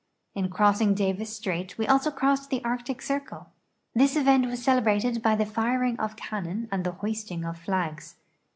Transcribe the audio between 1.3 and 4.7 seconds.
strait we also cro.ssed the Arctic Circle. This event was